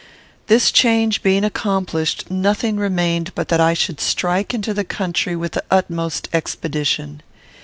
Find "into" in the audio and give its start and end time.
4.51-4.73